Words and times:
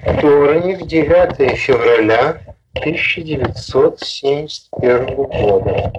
Вторник, 0.00 0.86
9 0.86 1.58
февраля 1.58 2.40
1971 2.74 5.14
года. 5.14 5.92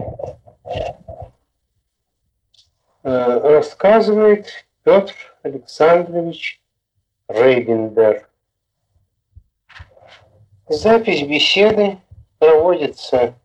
Э, 3.03 3.55
рассказывает 3.55 4.65
Петр 4.83 5.13
Александрович 5.43 6.61
Рейбендер. 7.27 8.27
Запись 10.67 11.21
беседы 11.23 11.97
проводится 12.39 13.35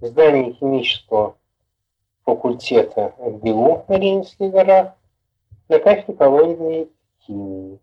в 0.00 0.06
здании 0.06 0.52
химического 0.52 1.36
факультета 2.24 3.14
МГУ 3.18 3.84
на 3.88 3.98
Ленинских 3.98 4.50
горах 4.50 4.94
на 5.68 5.78
кафедре 5.78 6.14
коллоидной 6.14 6.88
химии. 7.20 7.78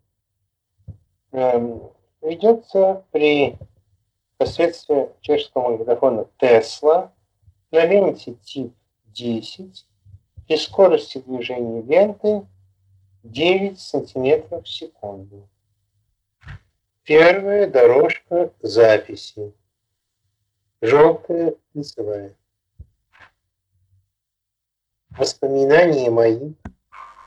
Эм, 1.33 1.89
ведется 2.21 3.03
при 3.11 3.57
посредстве 4.37 5.11
чешского 5.21 5.71
магнитофона 5.71 6.27
Тесла 6.37 7.11
на 7.71 7.85
ленте 7.87 8.35
тип 8.35 8.71
10 9.07 9.87
при 10.47 10.57
скорости 10.57 11.17
движения 11.17 11.81
ленты 11.81 12.45
9 13.23 13.79
сантиметров 13.79 14.63
в 14.63 14.69
секунду. 14.69 15.49
Первая 17.01 17.67
дорожка 17.67 18.53
записи. 18.61 19.53
Желтая 20.81 21.55
лицевая. 21.73 22.35
Воспоминания 25.09 26.11
мои 26.11 26.53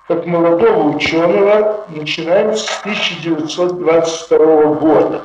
как 0.07 0.25
молодого 0.25 0.97
ученого 0.97 1.85
начинаем 1.89 2.57
с 2.57 2.81
1922 2.81 4.75
года. 4.75 5.23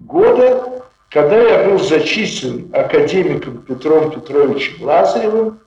Года, 0.00 0.82
когда 1.10 1.36
я 1.36 1.68
был 1.68 1.78
зачислен 1.78 2.70
академиком 2.72 3.58
Петром 3.58 4.10
Петровичем 4.10 4.82
Лазаревым, 4.82 5.60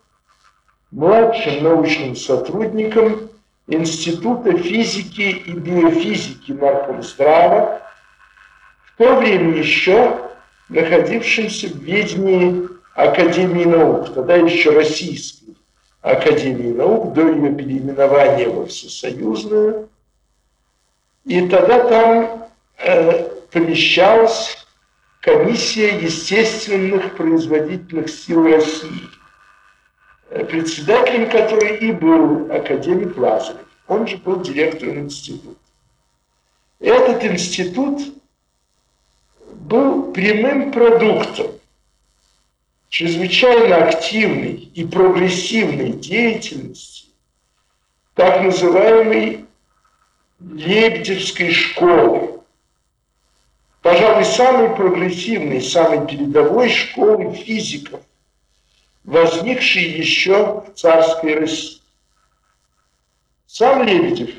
младшим 0.91 1.63
научным 1.63 2.15
сотрудником 2.15 3.29
Института 3.67 4.57
физики 4.57 5.43
и 5.45 5.51
биофизики 5.51 6.53
Наркомздрава, 6.53 7.81
в 8.85 8.97
то 8.97 9.15
время 9.15 9.57
еще 9.57 10.17
находившимся 10.69 11.67
в 11.67 11.77
ведении 11.77 12.67
Академии 12.95 13.65
наук, 13.65 14.13
тогда 14.13 14.37
еще 14.37 14.71
российской 14.71 15.44
Академии 16.11 16.71
наук, 16.71 17.13
до 17.13 17.29
ее 17.29 17.53
переименования 17.53 18.49
во 18.49 18.65
Всесоюзную. 18.65 19.89
И 21.25 21.47
тогда 21.47 21.87
там 21.87 22.47
э, 22.77 23.29
помещалась 23.51 24.65
комиссия 25.21 25.97
естественных 25.97 27.15
производительных 27.15 28.09
сил 28.09 28.43
России– 28.43 29.09
Э, 30.35 30.43
председателем 30.43 31.29
которой 31.29 31.77
и 31.77 31.91
был 31.91 32.51
академик 32.51 33.15
Лазарев. 33.15 33.61
Он 33.87 34.07
же 34.07 34.17
был 34.17 34.41
директором 34.41 34.99
института. 34.99 35.59
Этот 36.79 37.23
институт 37.23 38.01
был 39.53 40.11
прямым 40.11 40.71
продуктом 40.71 41.51
чрезвычайно 42.95 43.87
активной 43.87 44.71
и 44.73 44.85
прогрессивной 44.85 45.91
деятельности 45.91 47.07
так 48.13 48.41
называемой 48.41 49.47
Лебедевской 50.39 51.51
школы. 51.51 52.39
Пожалуй, 53.81 54.23
самой 54.23 54.73
прогрессивной, 54.77 55.61
самой 55.61 56.07
передовой 56.07 56.69
школы 56.69 57.33
физиков– 57.33 57.99
возникший 59.03 59.83
еще 59.83 60.61
в 60.61 60.73
царской 60.75 61.37
России. 61.37 61.81
Сам 63.45 63.83
Лебедев, 63.83 64.33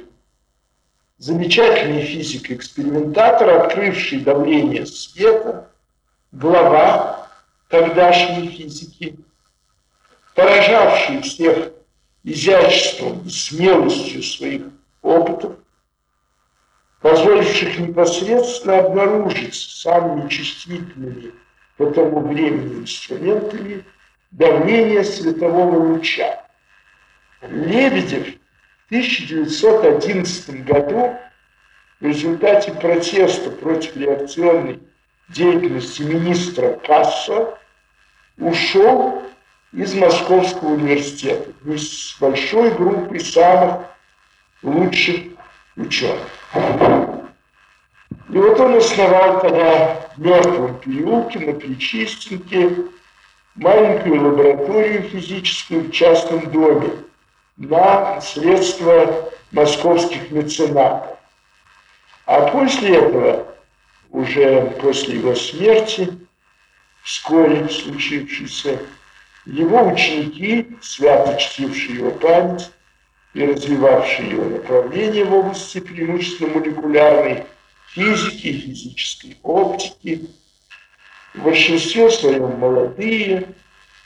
замечательный 1.19 2.07
физик-экспериментатор, 2.07 3.51
открывший 3.51 4.21
давление 4.21 4.87
света, 4.87 5.69
глава 6.33 7.26
тогдашней 7.69 8.49
физики, 8.49 9.17
поражавший 10.35 11.23
всех 11.23 11.73
изяществом 12.23 13.23
и 13.25 13.31
смелостью 13.31 14.23
своих 14.23 14.63
опытов, 15.03 15.57
позволивших 17.01 17.79
непосредственно 17.79 18.79
обнаружить 18.79 19.55
самыми 19.55 20.29
чувствительными 20.29 21.33
по 21.77 21.87
тому 21.91 22.21
времени 22.21 22.81
инструментами 22.81 23.85
давление 24.31 25.05
светового 25.05 25.93
луча. 25.93 26.45
Лебедев 27.43 28.27
в 28.27 28.87
1911 28.87 30.65
году 30.65 31.17
в 32.01 32.05
результате 32.05 32.73
протеста 32.73 33.51
против 33.51 33.97
реакционной 33.97 34.81
деятельности 35.29 36.03
министра 36.03 36.79
Кассо 36.87 37.59
ушел 38.39 39.23
из 39.73 39.95
Московского 39.95 40.75
университета 40.75 41.51
с 41.77 42.17
большой 42.21 42.71
группой 42.71 43.21
самых 43.21 43.87
лучших 44.63 45.33
ученых. 45.77 46.27
И 48.29 48.39
вот 48.39 48.59
он 48.61 48.77
основал 48.77 49.41
тогда 49.41 50.09
в 50.17 50.21
Мертвом 50.21 50.79
переулке 50.81 51.39
на 51.41 51.53
Причистенке 51.55 52.71
маленькую 53.55 54.31
лабораторию 54.31 55.03
физическую 55.03 55.85
в 55.85 55.91
частном 55.91 56.51
доме 56.51 56.91
на 57.57 58.21
средства 58.21 59.31
московских 59.53 60.31
меценатов. 60.31 61.17
А 62.27 62.49
после 62.49 62.97
этого, 62.97 63.47
уже 64.17 64.75
после 64.81 65.17
его 65.17 65.35
смерти, 65.35 66.09
вскоре 67.03 67.69
случившейся, 67.69 68.79
его 69.45 69.93
ученики, 69.93 70.69
свято 70.81 71.37
чтившие 71.39 71.99
его 71.99 72.13
память 72.13 72.71
и 73.35 73.45
развивавшие 73.45 74.31
его 74.31 74.45
направление 74.47 75.25
в 75.25 75.35
области 75.35 75.81
преимущественно 75.81 76.55
молекулярной 76.55 77.45
физики, 77.89 78.53
физической 78.53 79.37
оптики, 79.43 80.31
в 81.35 81.43
большинстве 81.43 82.11
своем 82.11 82.59
молодые, 82.59 83.49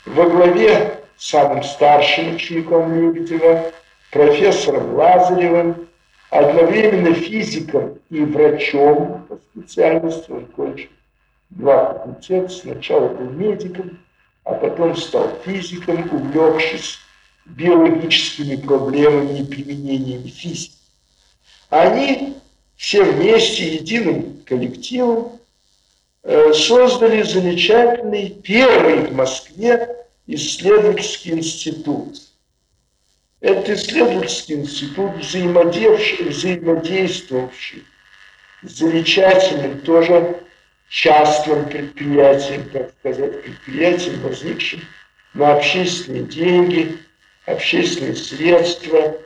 во 0.07 0.29
главе 0.29 1.05
самым 1.19 1.63
старшим 1.63 2.35
учеником 2.35 2.93
Лебедева, 2.93 3.73
профессором 4.11 4.93
Лазаревым, 4.97 5.87
одновременно 6.31 7.15
физиком 7.15 7.99
и 8.09 8.21
врачом 8.21 9.27
по 9.29 9.39
специальности, 9.53 10.31
он 10.31 10.47
кончил 10.47 10.89
два 11.51 11.95
факультета, 11.95 12.49
сначала 12.49 13.09
был 13.09 13.31
медиком, 13.31 13.99
а 14.45 14.55
потом 14.55 14.97
стал 14.97 15.39
физиком, 15.45 16.09
увлекшись 16.13 16.99
биологическими 17.47 18.57
проблемами 18.57 19.41
и 19.41 19.45
применениями 19.45 20.29
физики. 20.29 20.77
Они 21.69 22.37
все 22.77 23.05
вместе, 23.05 23.75
единым 23.75 24.43
коллективом, 24.47 25.41
Э, 26.23 26.53
создали 26.53 27.23
замечательный 27.23 28.29
первый 28.29 29.07
в 29.07 29.15
Москве 29.15 30.07
исследовательский 30.27 31.33
институт. 31.33 32.21
Этот 33.41 33.71
исследовательский 33.71 34.57
институт, 34.57 35.17
взаимодействовавший 35.17 37.85
с 38.63 38.79
замечательным 38.79 39.81
тоже 39.81 40.37
частным 40.89 41.65
предприятием, 41.67 42.69
так 42.71 42.93
сказать, 42.99 43.43
предприятием, 43.43 44.21
возникшим 44.21 44.81
на 45.35 45.55
общественные 45.55 46.23
деньги, 46.25 46.99
общественные 47.47 48.17
средства, 48.17 49.17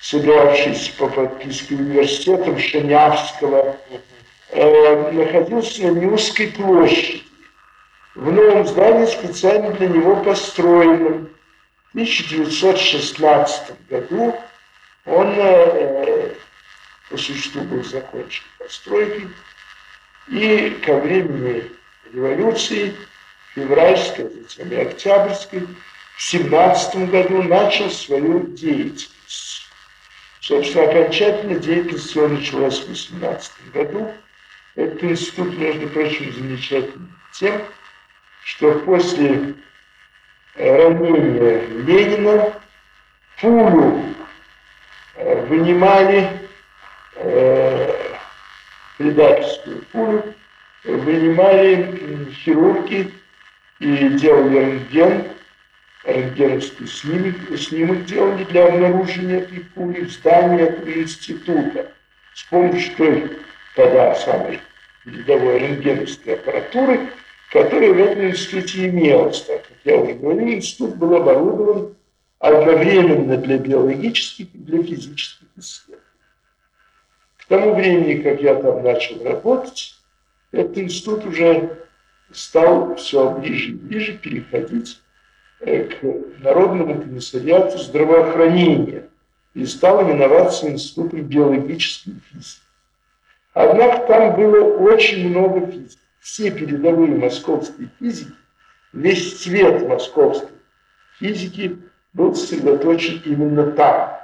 собиравшиеся 0.00 0.90
по 0.98 1.08
подписке 1.08 1.76
университетом 1.76 2.58
Шенявского, 2.58 3.78
Э, 4.54 5.12
находился 5.12 5.84
на 5.84 5.98
Ньюской 5.98 6.48
площади, 6.48 7.22
в 8.14 8.30
новом 8.30 8.66
здании, 8.66 9.06
специально 9.06 9.70
для 9.70 9.88
него 9.88 10.16
построенном. 10.16 11.30
В 11.92 11.94
1916 11.94 13.88
году 13.90 14.34
он 15.04 15.34
э, 15.36 16.34
по 17.10 17.18
существу 17.18 17.60
был 17.64 17.84
закончен 17.84 18.44
постройкой, 18.58 19.28
и 20.28 20.70
ко 20.86 20.96
времени 20.96 21.70
революции, 22.14 22.96
февральской, 23.54 24.30
затем 24.30 24.72
и 24.72 24.76
октябрьской, 24.76 25.68
в 26.16 26.22
17 26.22 27.10
году 27.10 27.42
начал 27.42 27.90
свою 27.90 28.46
деятельность. 28.46 29.66
Собственно, 30.40 30.88
окончательно 30.88 31.58
деятельность 31.58 32.14
его 32.14 32.28
началась 32.28 32.80
в 32.80 32.88
18 32.88 33.52
году. 33.74 34.14
Этот 34.76 35.04
институт, 35.04 35.58
между 35.58 35.88
прочим, 35.90 36.32
замечательный 36.32 37.08
тем, 37.34 37.60
что 38.44 38.78
после 38.80 39.54
ранения 40.54 41.66
Ленина 41.84 42.52
пулю 43.40 44.02
э, 45.16 45.46
вынимали, 45.46 46.28
э, 47.16 47.90
предательскую 48.98 49.82
пулю, 49.92 50.34
вынимали 50.84 52.28
хирурги 52.44 53.12
и 53.78 54.08
делали 54.10 54.58
рентген, 54.58 55.24
рентгеновский 56.04 56.86
снимок, 56.86 57.58
снимок 57.58 58.04
делали 58.04 58.44
для 58.44 58.66
обнаружения 58.66 59.40
этой 59.40 59.60
пули 59.60 60.04
в 60.04 60.12
здании 60.12 60.62
этого 60.62 60.90
института 60.90 61.92
с 62.34 62.42
помощью 62.44 62.96
той 62.96 63.38
тогда 63.74 64.14
самой 64.14 64.60
передовой 65.04 65.58
рентгеновской 65.58 66.34
аппаратуры, 66.34 67.08
которая 67.50 67.92
в 67.92 67.98
этом 67.98 68.26
институте 68.28 68.88
имелась. 68.88 69.42
Так 69.42 69.62
я 69.84 69.98
уже 69.98 70.14
говорил, 70.14 70.48
институт 70.48 70.96
был 70.96 71.14
оборудован 71.16 71.94
одновременно 72.38 73.36
для 73.36 73.58
биологических 73.58 74.46
и 74.54 74.58
для 74.58 74.82
физических 74.82 75.46
исследований. 75.56 76.02
К 77.38 77.46
тому 77.46 77.74
времени, 77.74 78.22
как 78.22 78.40
я 78.40 78.54
там 78.54 78.82
начал 78.82 79.22
работать, 79.24 79.94
этот 80.52 80.78
институт 80.78 81.26
уже 81.26 81.86
стал 82.30 82.96
все 82.96 83.30
ближе 83.30 83.70
и 83.70 83.74
ближе 83.74 84.18
переходить 84.18 85.00
э, 85.60 85.84
к 85.84 86.42
Народному 86.42 87.00
комиссариату 87.00 87.78
здравоохранения 87.78 89.08
и 89.54 89.66
стал 89.66 90.02
именоваться 90.02 90.70
Институтом 90.70 91.22
биологической 91.22 92.14
физики. 92.30 92.60
Однако 93.54 94.06
там 94.06 94.36
было 94.36 94.64
очень 94.78 95.28
много 95.28 95.66
физиков. 95.66 95.98
Все 96.20 96.50
передовые 96.50 97.16
московские 97.16 97.90
физики, 97.98 98.32
весь 98.92 99.42
цвет 99.42 99.88
московской 99.88 100.50
физики 101.18 101.78
был 102.12 102.34
сосредоточен 102.34 103.22
именно 103.24 103.72
там. 103.72 104.18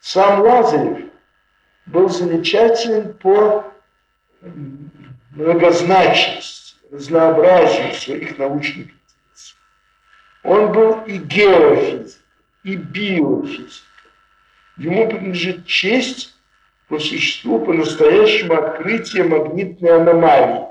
Сам 0.00 0.40
Лазарев 0.40 1.06
был 1.86 2.08
замечателен 2.08 3.14
по 3.14 3.64
многозначности, 5.30 6.74
разнообразию 6.90 7.92
своих 7.94 8.38
научных 8.38 8.88
интересов. 8.88 9.58
Он 10.42 10.72
был 10.72 11.00
и 11.06 11.18
геофизик, 11.18 12.20
и 12.62 12.76
биофизик. 12.76 13.84
Ему 14.76 15.08
принадлежит 15.08 15.66
честь 15.66 16.34
по 16.88 16.98
существу, 16.98 17.64
по-настоящему 17.64 18.54
открытия 18.54 19.24
магнитной 19.24 19.96
аномалии, 19.96 20.66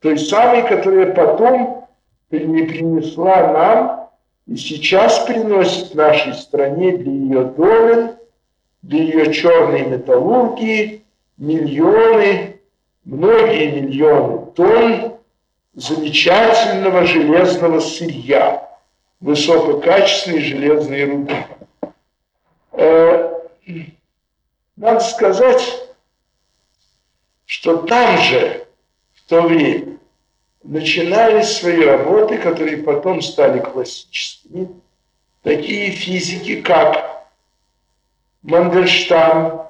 той 0.00 0.18
самой, 0.18 0.66
которая 0.66 1.12
потом 1.12 1.90
не 2.38 2.64
принесла 2.64 3.52
нам 3.52 4.10
и 4.46 4.56
сейчас 4.56 5.20
приносит 5.20 5.94
нашей 5.94 6.34
стране 6.34 6.96
для 6.96 7.12
ее 7.12 7.44
домен, 7.44 8.16
для 8.82 9.02
ее 9.02 9.32
черной 9.32 9.86
металлургии 9.86 11.04
миллионы, 11.36 12.60
многие 13.04 13.70
миллионы 13.80 14.46
тонн 14.52 15.14
замечательного 15.74 17.06
железного 17.06 17.80
сырья, 17.80 18.68
высококачественной 19.20 20.40
железной 20.40 21.04
руды. 21.04 21.36
Э, 22.72 23.40
надо 24.76 25.00
сказать, 25.00 25.62
что 27.46 27.78
там 27.82 28.18
же, 28.18 28.66
в 29.14 29.28
то 29.28 29.42
время, 29.42 29.98
начинались 30.62 31.56
свои 31.56 31.84
работы, 31.84 32.38
которые 32.38 32.78
потом 32.78 33.22
стали 33.22 33.60
классическими, 33.60 34.68
такие 35.42 35.90
физики, 35.90 36.62
как 36.62 37.26
Мандельштам, 38.42 39.68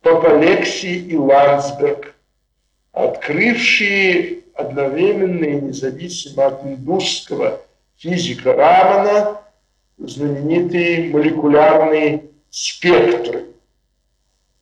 Папалексий 0.00 0.98
и 1.06 1.16
Ландсберг, 1.16 2.14
открывшие 2.92 4.40
одновременно 4.54 5.44
и 5.44 5.60
независимо 5.60 6.46
от 6.46 6.64
индусского 6.64 7.60
физика 7.96 8.52
Рамана 8.52 9.40
знаменитые 9.98 11.10
молекулярные 11.10 12.24
спектры. 12.50 13.46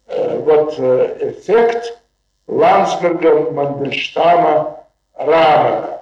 Э, 0.06 0.38
вот 0.38 0.74
э, 0.78 1.32
эффект 1.32 1.98
Ландсберга, 2.46 3.50
Мандельштама, 3.50 4.79
Рамана. 5.20 6.00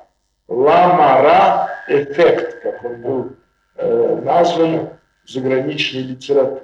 Ламара 0.49 1.69
эффект, 1.89 2.63
как 2.63 2.85
он 2.85 3.03
был 3.03 3.33
э, 3.77 4.21
назван 4.25 4.91
в 5.25 5.31
заграничной 5.31 6.03
литературе. 6.03 6.63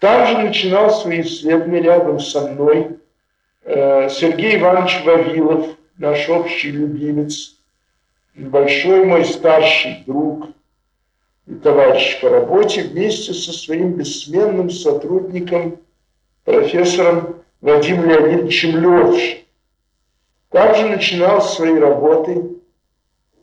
Также 0.00 0.38
начинал 0.38 0.90
свои 0.90 1.20
исследования 1.22 1.82
рядом 1.82 2.20
со 2.20 2.48
мной 2.48 2.98
Сергей 3.64 4.58
Иванович 4.58 5.02
Вавилов, 5.04 5.66
наш 5.98 6.28
общий 6.28 6.70
любимец, 6.70 7.56
большой 8.34 9.04
мой 9.04 9.24
старший 9.24 10.04
друг 10.06 10.48
и 11.46 11.54
товарищ 11.54 12.20
по 12.20 12.28
работе, 12.28 12.82
вместе 12.82 13.32
со 13.34 13.52
своим 13.52 13.94
бессменным 13.94 14.70
сотрудником 14.70 15.80
профессором 16.44 17.42
Владимиром 17.60 18.08
Леонидовичем 18.08 18.78
Левшем. 18.78 19.45
Также 20.50 20.88
начинал 20.88 21.42
свои 21.42 21.78
работы, 21.78 22.56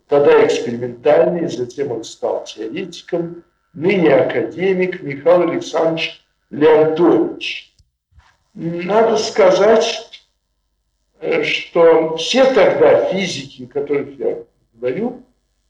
тогда 0.08 0.46
экспериментальные, 0.46 1.50
затем 1.50 1.92
он 1.92 2.04
стал 2.04 2.46
теоретиком, 2.46 3.44
ныне 3.74 4.14
академик 4.16 5.02
Михаил 5.02 5.50
Александрович 5.50 6.24
Леонтович. 6.50 7.74
Надо 8.54 9.18
сказать, 9.18 10.24
э, 11.20 11.44
что 11.44 12.18
все 12.18 12.46
тогда 12.54 13.06
физики, 13.12 13.66
которых 13.66 14.18
я 14.20 14.38
говорю, 14.74 15.24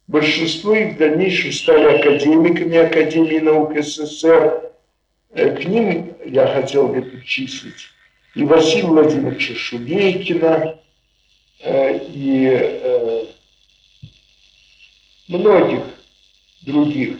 большинство 0.07 0.73
их 0.73 0.95
в 0.95 0.97
дальнейшем 0.97 1.51
стали 1.51 1.97
академиками 1.97 2.77
Академии 2.77 3.39
наук 3.39 3.77
СССР, 3.77 4.73
Э, 5.33 5.55
к 5.55 5.65
ним 5.65 6.13
я 6.25 6.47
хотел 6.47 6.87
бы 6.87 7.01
причислить 7.01 7.89
и 8.35 8.43
Василия 8.43 8.85
Владимировича 8.85 9.55
Шумейкина, 9.55 10.79
и 11.65 12.49
э, 12.51 13.25
многих 15.27 15.83
других, 16.61 17.17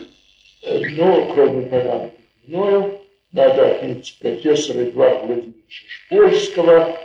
но 0.62 1.32
кроме 1.34 1.66
порядка 1.66 2.16
мною, 2.46 3.00
надо 3.32 3.76
отметить 3.76 4.18
профессора 4.20 4.84
Эдуарда 4.84 5.26
Владимировича 5.26 5.84
Шпольского 5.88 6.98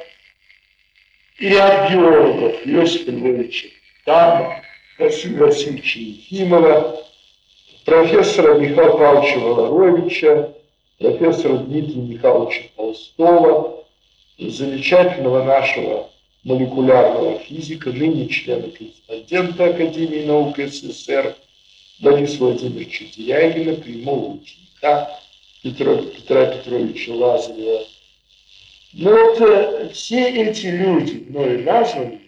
и 1.39 1.49
ряд 1.49 1.91
биологов 1.91 2.67
Иосифа 2.67 3.11
Львовича 3.11 3.69
Тама, 4.05 4.61
Василия 4.97 5.45
Васильевича 5.45 5.99
Ефимова, 5.99 7.03
профессора 7.85 8.59
Михаила 8.59 8.97
Павловича 8.97 9.39
Волоровича, 9.39 10.53
профессора 10.97 11.57
Дмитрия 11.57 12.01
Михайловича 12.01 12.63
Толстого, 12.75 13.85
замечательного 14.37 15.43
нашего 15.43 16.09
молекулярного 16.43 17.39
физика, 17.39 17.91
ныне 17.91 18.27
члена-корреспондента 18.27 19.65
Академии 19.65 20.25
наук 20.25 20.57
СССР, 20.57 21.35
Бориса 21.99 22.37
Владимировича 22.37 23.05
Дерягина, 23.15 23.75
прямого 23.75 24.35
ученика 24.35 25.19
Петра, 25.61 25.97
Петра 25.97 26.45
Петровича 26.45 27.13
Лазарева. 27.13 27.83
Но 28.93 29.11
вот 29.11 29.41
э, 29.41 29.89
все 29.93 30.29
эти 30.29 30.67
люди, 30.67 31.25
мною 31.29 31.63
названы, 31.63 32.21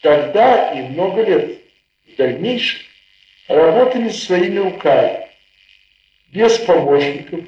тогда 0.00 0.72
и 0.72 0.82
много 0.88 1.22
лет 1.22 1.58
в 2.06 2.16
дальнейшем 2.16 2.80
работали 3.48 4.08
своими 4.08 4.58
руками, 4.58 5.26
без 6.32 6.58
помощников, 6.58 7.44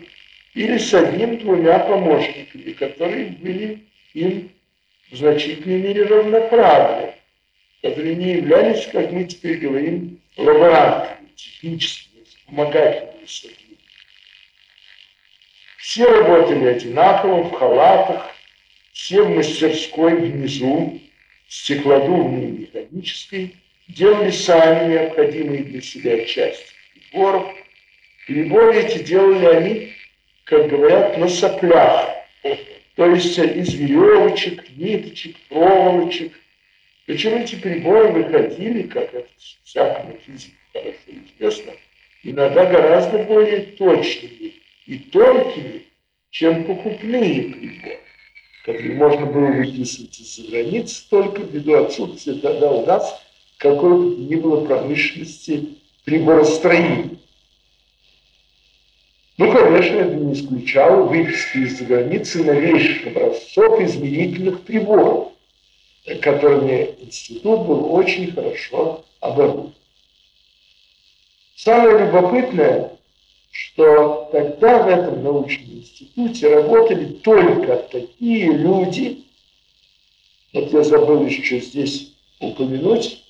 или 0.55 0.77
с 0.77 0.93
одним-двумя 0.93 1.79
помощниками, 1.81 2.73
которые 2.73 3.27
были 3.27 3.85
им 4.15 4.51
в 5.11 5.17
значительной 5.17 5.81
мере 5.81 6.05
равноправны, 6.05 7.15
которые 7.83 8.15
не 8.15 8.35
являлись, 8.35 8.87
как 8.87 9.11
мы 9.13 9.25
теперь 9.25 9.59
говорим, 9.59 10.21
лаборантами, 10.37 11.29
техническими, 11.35 12.25
помогательными 12.47 13.27
сотрудниками. 13.27 13.79
Все 15.79 16.05
работали 16.05 16.69
одинаково, 16.69 17.43
в 17.45 17.53
халатах, 17.53 18.35
все 18.93 19.23
в 19.23 19.31
мастерской 19.31 20.15
внизу, 20.15 21.01
стеклодувной 21.49 22.49
и 22.49 22.53
механической, 22.53 23.57
делали 23.89 24.31
сами 24.31 24.93
необходимые 24.93 25.63
для 25.63 25.81
себя 25.81 26.25
части 26.25 26.67
приборов. 26.93 27.55
Приборы 28.27 28.83
эти 28.83 29.03
делали 29.03 29.47
они 29.47 29.93
как 30.49 30.69
говорят, 30.69 31.19
на 31.19 31.29
соплях. 31.29 32.09
То 32.99 33.07
есть 33.07 33.39
из 33.39 33.75
веревочек, 33.75 34.77
ниточек, 34.77 35.37
проволочек. 35.49 36.33
Причем 37.07 37.37
эти 37.37 37.55
приборы 37.55 38.11
выходили, 38.11 38.89
как 38.89 39.15
это 39.15 39.29
всякому 39.63 40.17
физику 40.27 40.57
хорошо 40.73 40.97
известно, 41.07 41.73
иногда 42.25 42.67
гораздо 42.67 43.19
более 43.19 43.61
точными 43.61 44.55
и 44.87 44.99
тонкими, 44.99 45.85
чем 46.31 46.65
покупные 46.65 47.43
приборы, 47.45 48.01
которые 48.65 48.95
можно 48.97 49.27
было 49.27 49.47
выписывать 49.47 50.19
из-за 50.19 50.51
границы 50.51 51.09
только 51.09 51.43
ввиду 51.43 51.75
отсутствия 51.77 52.35
тогда 52.35 52.73
у 52.73 52.85
нас 52.85 53.23
какой 53.59 53.97
бы 53.97 54.17
ни 54.25 54.35
было 54.35 54.67
промышленности 54.67 55.69
приборостроения. 56.05 57.11
Ну, 59.39 59.53
конечно, 59.53 59.95
это 59.95 60.15
не 60.17 60.33
исключало 60.33 61.03
выписки 61.03 61.59
из-за 61.59 61.85
границы 61.85 62.43
новейших 62.43 63.07
образцов 63.07 63.81
измерительных 63.81 64.63
приборов, 64.63 65.29
которыми 66.21 66.97
институт 67.01 67.65
был 67.65 67.95
очень 67.95 68.33
хорошо 68.33 69.05
оборудован. 69.21 69.75
Самое 71.55 72.07
любопытное, 72.07 72.99
что 73.53 74.29
тогда 74.33 74.83
в 74.83 74.89
этом 74.89 75.23
научном 75.23 75.71
институте 75.71 76.53
работали 76.53 77.07
только 77.13 77.77
такие 77.93 78.53
люди, 78.53 79.23
вот 80.53 80.73
я 80.73 80.83
забыл 80.83 81.25
еще 81.25 81.61
здесь 81.61 82.13
упомянуть, 82.41 83.23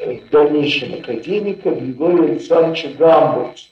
э, 0.00 0.14
в 0.14 0.30
дальнейшем 0.30 0.94
академика 0.94 1.72
Григория 1.72 2.32
Александровича 2.32 2.88
Гамбургса, 2.88 3.66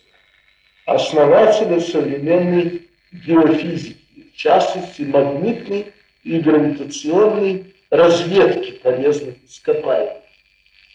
основателя 0.90 1.80
современной 1.80 2.82
геофизики, 3.12 3.96
в 4.34 4.36
частности 4.36 5.02
магнитной 5.02 5.86
и 6.24 6.40
гравитационной 6.40 7.74
разведки 7.90 8.72
полезных 8.72 9.36
ископаемых. 9.48 10.22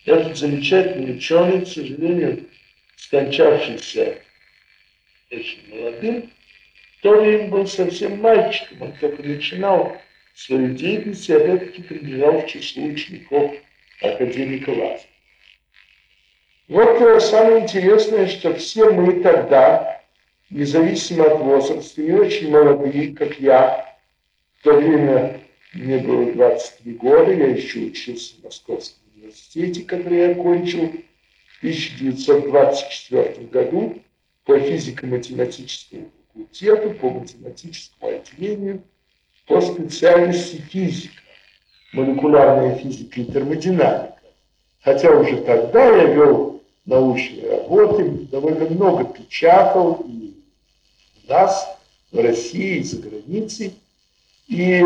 Этот 0.05 0.37
замечательный 0.37 1.15
ученый, 1.15 1.61
к 1.61 1.67
сожалению, 1.67 2.45
скончавшийся 2.97 4.17
очень 5.31 5.59
молодым, 5.69 6.29
то 7.01 7.21
время 7.21 7.47
был 7.47 7.65
совсем 7.65 8.19
мальчиком, 8.19 8.81
он 8.81 8.93
только 8.99 9.23
начинал 9.23 9.97
свою 10.35 10.75
деятельность 10.75 11.27
и 11.29 11.33
опять-таки 11.33 11.81
прибежал 11.83 12.41
в 12.41 12.47
число 12.47 12.83
учеников 12.83 13.55
академика 14.01 14.69
Лазарева. 14.69 15.14
Вот 16.67 16.99
э, 16.99 17.19
самое 17.19 17.61
интересное, 17.61 18.27
что 18.27 18.55
все 18.55 18.89
мы 18.89 19.21
тогда, 19.21 20.01
независимо 20.49 21.25
от 21.25 21.39
возраста, 21.41 22.01
и 22.01 22.11
очень 22.11 22.49
молодые, 22.49 23.13
как 23.13 23.39
я, 23.39 23.95
в 24.59 24.63
то 24.63 24.73
время 24.73 25.41
мне 25.73 25.99
было 25.99 26.31
23 26.31 26.93
года, 26.93 27.31
я 27.31 27.47
еще 27.47 27.81
учился 27.81 28.35
в 28.39 28.45
Московском 28.45 28.97
университете, 29.15 29.83
который 29.83 30.17
я 30.17 30.31
окончил 30.31 30.87
в 30.87 31.57
1924 31.59 33.45
году 33.47 34.01
по 34.45 34.57
физико-математическому 34.57 36.09
факультету, 36.33 36.91
по 36.95 37.11
математическому 37.11 38.11
отделению, 38.11 38.81
по 39.45 39.61
специальности 39.61 40.55
физика, 40.71 41.21
молекулярная 41.93 42.75
физика 42.75 43.21
и 43.21 43.25
термодинамика. 43.25 44.15
Хотя 44.81 45.11
уже 45.11 45.37
тогда 45.43 45.85
я 45.85 46.05
вел 46.05 46.54
научные 46.85 47.49
работы, 47.49 48.09
довольно 48.31 48.69
много 48.69 49.05
печатал 49.05 50.05
и 50.07 50.33
у 51.25 51.31
нас, 51.31 51.67
в 52.11 52.19
России, 52.19 52.77
и 52.77 52.83
за 52.83 52.97
границей. 53.01 53.73
И, 54.47 54.79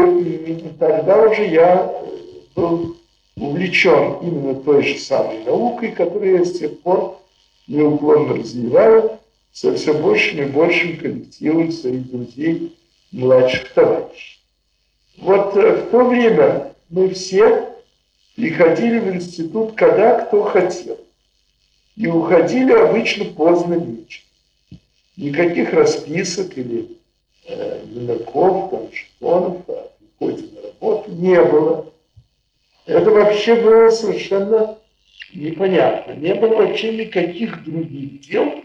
тогда 0.80 1.22
уже 1.28 1.46
я 1.48 1.94
был 2.56 2.96
увлечен 3.36 4.18
именно 4.22 4.56
той 4.56 4.84
же 4.84 5.00
самой 5.00 5.44
наукой, 5.44 5.92
которую 5.92 6.40
я 6.40 6.46
с 6.46 6.58
тех 6.58 6.80
пор 6.80 7.20
неуклонно 7.68 8.36
развиваю 8.36 9.20
со 9.52 9.74
все 9.76 9.94
большим 9.94 10.42
и 10.42 10.46
большим 10.46 10.98
коллективом 10.98 11.72
своих 11.72 12.10
друзей, 12.10 12.78
младших 13.12 13.74
товарищей. 13.74 14.40
Вот 15.18 15.56
э, 15.58 15.84
в 15.84 15.90
то 15.90 16.06
время 16.06 16.74
мы 16.90 17.10
все 17.10 17.76
приходили 18.36 19.00
в 19.00 19.14
институт, 19.14 19.74
когда 19.76 20.22
кто 20.22 20.44
хотел. 20.44 20.98
И 22.00 22.08
уходили 22.08 22.72
обычно 22.72 23.26
поздно 23.26 23.74
вечером. 23.74 24.26
Никаких 25.18 25.74
расписок 25.74 26.58
или 26.58 26.98
э, 27.46 27.84
номерков, 27.88 28.72
там, 28.72 28.90
жетонов 28.94 29.68
о 29.68 29.92
приходе 30.00 30.48
на 30.54 30.62
работу 30.62 31.12
не 31.12 31.44
было. 31.44 31.94
Это 32.86 33.12
вообще 33.12 33.56
было 33.56 33.90
совершенно 33.90 34.78
непонятно. 35.34 36.14
Не 36.14 36.36
было 36.36 36.56
вообще 36.56 36.96
никаких 36.96 37.66
других 37.66 38.22
дел, 38.22 38.64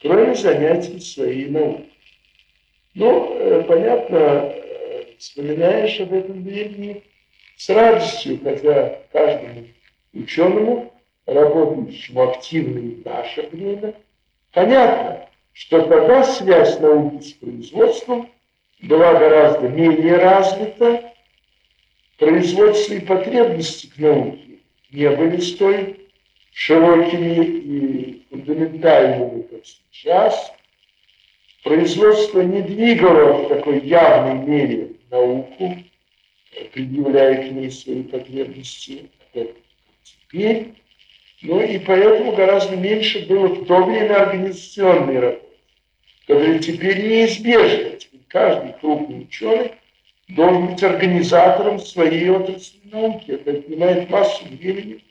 кроме 0.00 0.36
занятий 0.36 1.00
своей 1.00 1.46
наукой. 1.46 1.90
Ну, 2.94 3.34
э, 3.34 3.64
понятно, 3.66 4.16
э, 4.16 5.06
вспоминаешь 5.18 5.98
об 5.98 6.12
этом 6.12 6.44
времени 6.44 7.02
с 7.56 7.68
радостью, 7.68 8.38
хотя 8.44 9.00
каждому 9.10 9.66
ученому, 10.14 10.92
работающему 11.26 12.30
активно 12.30 12.78
и 12.78 13.02
в 13.02 13.04
наше 13.04 13.42
время, 13.52 13.94
понятно, 14.52 15.28
что 15.52 15.82
тогда 15.82 16.24
связь 16.24 16.78
науки 16.80 17.22
с 17.22 17.32
производством 17.34 18.30
была 18.82 19.14
гораздо 19.14 19.68
менее 19.68 20.16
развита, 20.16 21.12
производственные 22.18 23.02
потребности 23.02 23.86
к 23.88 23.98
науке 23.98 24.58
не 24.92 25.08
были 25.10 25.38
столь 25.40 25.96
широкими 26.52 27.44
и 27.44 28.26
фундаментальными, 28.30 29.42
как 29.42 29.64
сейчас. 29.64 30.52
Производство 31.62 32.40
не 32.40 32.62
двигало 32.62 33.44
в 33.44 33.48
такой 33.48 33.80
явной 33.80 34.46
мере 34.46 34.92
науку, 35.10 35.76
предъявляя 36.72 37.48
к 37.48 37.52
ней 37.52 37.70
свои 37.70 38.02
потребности, 38.02 39.10
как 39.34 39.48
теперь. 40.02 40.79
Ну 41.42 41.62
и 41.62 41.78
поэтому 41.78 42.32
гораздо 42.32 42.76
меньше 42.76 43.26
было 43.26 43.46
в 43.46 43.64
то 43.64 43.84
время 43.84 44.22
организационной 44.22 45.20
работы, 45.20 45.46
которые 46.26 46.58
теперь 46.58 46.98
неизбежны. 47.02 47.96
Теперь 47.96 48.20
каждый 48.28 48.74
крупный 48.74 49.22
ученый 49.22 49.72
должен 50.28 50.68
быть 50.68 50.82
организатором 50.82 51.78
своей 51.78 52.28
отрасли 52.28 52.78
науки. 52.84 53.30
Это 53.30 53.52
отнимает 53.52 54.10
массу 54.10 54.44
времени 54.44 55.02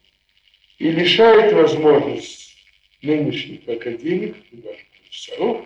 и 0.77 0.91
лишает 0.91 1.51
возможности 1.53 2.53
нынешних 3.01 3.67
академиков 3.67 4.41
и 4.51 4.57
даже 4.57 4.79
профессоров 4.91 5.65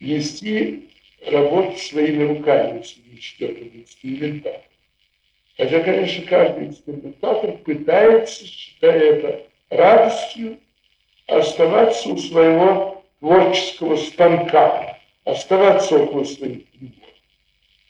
вести 0.00 0.90
работу 1.26 1.78
своими 1.78 2.24
руками, 2.24 2.78
если 2.78 3.00
не 3.10 3.18
четвертым 3.18 3.82
экспериментатором. 3.82 4.62
Хотя, 5.56 5.80
конечно, 5.80 6.24
каждый 6.26 6.68
экспериментатор 6.68 7.52
пытается, 7.58 8.46
считая 8.46 9.00
это 9.00 9.47
радостью, 9.70 10.58
оставаться 11.26 12.08
у 12.08 12.16
своего 12.16 13.04
творческого 13.20 13.96
станка, 13.96 14.98
оставаться 15.24 15.96
около 15.96 16.24
своих 16.24 16.66
приборов. 16.68 17.14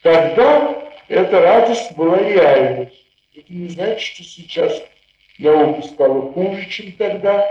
Тогда 0.01 0.91
эта 1.07 1.41
радость 1.41 1.95
была 1.95 2.17
реальной. 2.17 2.91
Это 3.35 3.53
не 3.53 3.69
значит, 3.69 3.99
что 4.01 4.23
сейчас 4.23 4.81
наука 5.37 5.87
стала 5.87 6.33
хуже, 6.33 6.65
чем 6.69 6.91
тогда. 6.93 7.45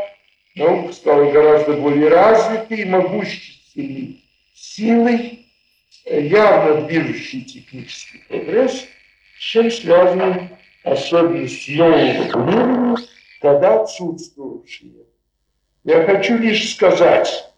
Наука 0.54 0.92
стала 0.92 1.30
гораздо 1.30 1.75
более 1.75 2.08
развитой 2.08 2.80
и 2.80 2.85
могущественной 2.85 4.25
силой, 4.54 5.47
явно 6.04 6.82
движущий 6.82 7.42
технический 7.42 8.23
прогресс, 8.28 8.87
с 9.38 9.40
чем 9.40 9.70
связаны 9.70 10.50
особенности 10.82 11.73
нового 11.73 11.97
времени, 11.97 12.97
тогда 13.40 13.83
отсутствовавшие. 13.83 15.04
Я 15.85 16.04
хочу 16.04 16.37
лишь 16.37 16.75
сказать, 16.75 17.52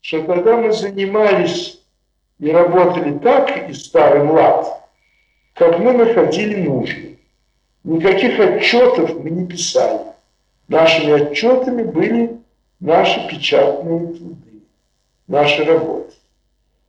что 0.00 0.22
когда 0.22 0.56
мы 0.56 0.72
занимались 0.72 1.80
и 2.38 2.50
работали 2.50 3.18
так 3.18 3.68
и 3.68 3.72
старый 3.74 4.24
млад, 4.24 4.80
как 5.54 5.78
мы 5.78 5.92
находили 5.92 6.66
нужным. 6.66 7.18
Никаких 7.84 8.38
отчетов 8.40 9.22
мы 9.22 9.30
не 9.30 9.46
писали. 9.46 10.00
Нашими 10.68 11.12
отчетами 11.12 11.82
были 11.82 12.38
наши 12.78 13.28
печатные 13.28 14.06
труды, 14.14 14.62
наши 15.26 15.64
работы. 15.64 16.14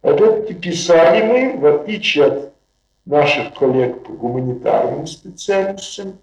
Опять-таки 0.02 0.54
писали 0.54 1.26
мы, 1.26 1.58
в 1.58 1.66
отличие 1.66 2.26
от 2.26 2.54
наших 3.06 3.54
коллег 3.54 4.04
по 4.04 4.14
гуманитарным 4.14 5.08
специальностям, 5.08 6.18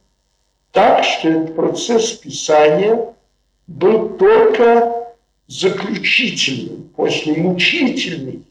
так, 0.73 1.05
что 1.05 1.29
этот 1.29 1.55
процесс 1.57 2.13
писания 2.13 3.15
был 3.67 4.11
только 4.11 5.15
заключительным, 5.47 6.91
после 6.97 7.37
мучительной 7.37 8.43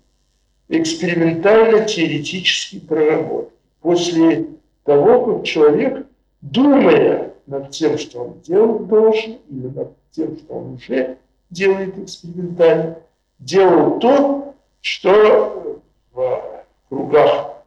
экспериментально-теоретической 0.70 2.82
проработки. 2.82 3.54
После 3.82 4.48
того, 4.84 5.38
как 5.38 5.46
человек, 5.46 6.06
думая 6.42 7.34
над 7.46 7.72
тем, 7.72 7.98
что 7.98 8.24
он 8.24 8.42
делать 8.42 8.88
должен, 8.88 9.38
или 9.50 9.68
над 9.68 9.94
тем, 10.12 10.38
что 10.38 10.54
он 10.54 10.74
уже 10.74 11.18
делает 11.50 11.98
экспериментально, 11.98 13.00
делал 13.40 14.00
то, 14.00 14.54
что 14.82 15.82
в 16.14 16.64
кругах 16.90 17.64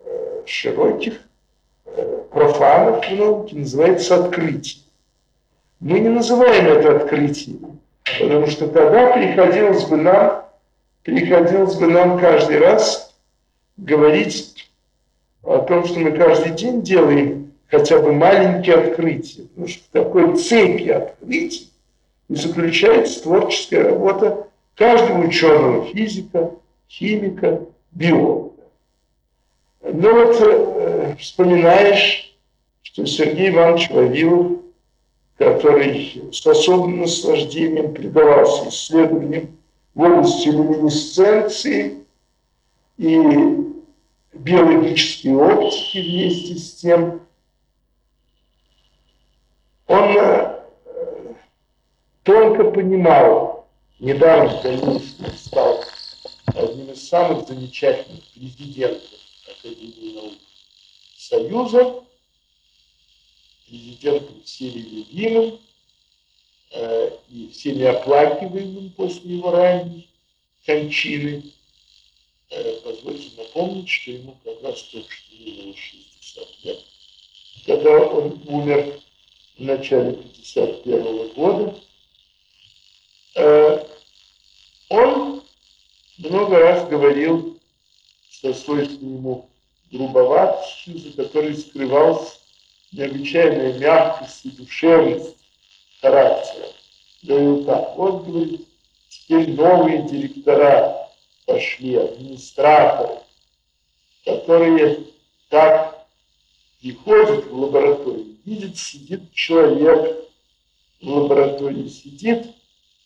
э, 0.00 0.42
широких 0.46 1.14
э, 1.14 1.18
профанов 2.30 3.06
в 3.06 3.16
науке 3.16 3.56
называется 3.56 4.24
открытие. 4.24 4.82
Мы 5.80 6.00
не 6.00 6.08
называем 6.08 6.66
это 6.66 6.96
открытием, 6.96 7.80
потому 8.20 8.46
что 8.46 8.68
тогда 8.68 9.12
приходилось 9.12 9.84
бы 9.84 9.96
нам, 9.96 10.44
приходилось 11.02 11.74
бы 11.76 11.86
нам 11.86 12.18
каждый 12.18 12.58
раз 12.58 13.14
говорить 13.76 14.70
о 15.42 15.58
том, 15.58 15.86
что 15.86 15.98
мы 16.00 16.12
каждый 16.12 16.52
день 16.52 16.82
делаем 16.82 17.52
хотя 17.68 17.98
бы 17.98 18.12
маленькие 18.12 18.76
открытия. 18.76 19.42
Потому 19.42 19.68
что 19.68 19.82
в 19.82 19.92
такой 19.92 20.36
цепи 20.36 20.88
открытий 20.88 21.70
и 22.28 22.34
заключается 22.34 23.22
творческая 23.22 23.84
работа 23.84 24.48
каждого 24.76 25.26
ученого, 25.26 25.86
физика, 25.86 26.50
химика, 26.88 27.60
биолога. 27.92 28.50
Но 29.82 30.12
вот 30.12 30.36
э, 30.40 30.89
вспоминаешь, 31.18 32.36
что 32.82 33.06
Сергей 33.06 33.50
Иванович 33.50 33.90
Вавилов, 33.90 34.58
который 35.38 36.30
с 36.32 36.46
особым 36.46 37.00
наслаждением 37.00 37.94
предавался 37.94 38.68
исследованиям 38.68 39.56
в 39.94 40.02
области 40.02 40.48
люминесценции 40.48 42.04
и 42.98 43.16
биологической 44.32 45.34
оптики 45.34 45.98
вместе 45.98 46.54
с 46.56 46.74
тем, 46.74 47.20
он 49.86 50.16
э, 50.16 50.60
тонко 52.22 52.64
понимал, 52.70 53.66
недавно 53.98 54.60
конечно, 54.62 55.30
стал 55.36 55.84
одним 56.46 56.90
из 56.90 57.08
самых 57.08 57.48
замечательных 57.48 58.22
президентов 58.34 59.10
Академии 59.48 60.14
наук 60.14 60.49
Союза, 61.30 62.02
президентом 63.68 64.42
всеми 64.42 64.80
любимым 64.80 65.60
э, 66.72 67.10
и 67.30 67.50
всеми 67.52 67.84
оплакиваемым 67.84 68.90
после 68.90 69.36
его 69.36 69.52
ранней 69.52 70.08
кончины. 70.66 71.44
Э, 72.50 72.80
позвольте 72.82 73.30
напомнить, 73.36 73.88
что 73.88 74.10
ему 74.10 74.36
как 74.42 74.60
раз 74.64 74.82
только 74.82 75.14
было 75.38 75.76
60 75.76 76.64
лет, 76.64 76.84
когда 77.64 77.98
он 78.06 78.42
умер 78.46 79.00
в 79.56 79.62
начале 79.62 80.10
1951 80.10 81.28
года. 81.34 81.80
Э, 83.36 83.86
он 84.88 85.44
много 86.18 86.58
раз 86.58 86.88
говорил 86.88 87.56
со 88.32 88.52
свойственной 88.52 89.14
ему 89.14 89.49
грубоватостью, 89.90 90.98
за 90.98 91.12
которой 91.12 91.56
скрывался 91.56 92.36
необычайная 92.92 93.78
мягкость 93.78 94.44
и 94.44 94.50
душевность 94.50 95.36
характера. 96.00 96.66
Говорил 97.22 97.64
так, 97.64 97.96
вот, 97.96 98.26
говорит, 98.26 98.66
теперь 99.08 99.50
новые 99.50 100.02
директора 100.02 101.08
пошли, 101.46 101.96
администраторы, 101.96 103.20
которые 104.24 105.04
так 105.48 106.06
приходят 106.80 107.46
в 107.46 107.54
лабораторию, 107.54 108.36
видит, 108.44 108.78
сидит 108.78 109.32
человек 109.34 110.28
в 111.00 111.08
лаборатории, 111.08 111.88
сидит, 111.88 112.46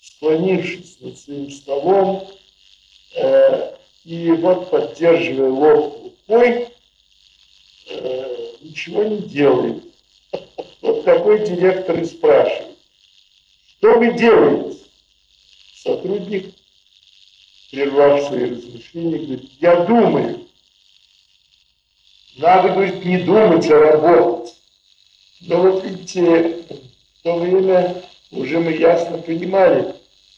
склонившись 0.00 0.98
над 1.00 1.18
своим 1.18 1.50
столом, 1.50 2.28
э, 3.16 3.76
и 4.04 4.30
вот, 4.32 4.70
поддерживая 4.70 5.50
лоб 5.50 6.14
рукой, 6.28 6.73
ничего 8.60 9.04
не 9.04 9.18
делает. 9.18 9.84
Вот 10.80 11.04
такой 11.04 11.46
директор 11.46 11.98
и 11.98 12.04
спрашивает, 12.04 12.76
что 13.66 13.98
вы 13.98 14.12
делаете? 14.12 14.78
Сотрудник, 15.76 16.54
прервав 17.70 18.26
свои 18.26 18.50
размышления, 18.50 19.18
говорит, 19.18 19.50
я 19.60 19.84
думаю. 19.84 20.46
Надо, 22.36 22.70
говорит, 22.70 23.04
не 23.04 23.18
думать, 23.18 23.70
а 23.70 23.78
работать. 23.78 24.54
Но 25.42 25.60
вот 25.60 25.84
видите, 25.84 26.64
в 27.18 27.22
то 27.22 27.38
время 27.38 28.02
уже 28.30 28.58
мы 28.58 28.72
ясно 28.72 29.18
понимали, 29.18 29.94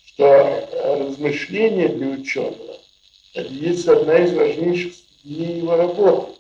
что 0.07 0.69
размышление 0.99 1.89
для 1.89 2.09
ученого 2.09 2.77
есть 3.35 3.87
одна 3.87 4.19
из 4.19 4.33
важнейших 4.33 4.95
степеней 4.95 5.59
его 5.59 5.77
работы, 5.77 6.36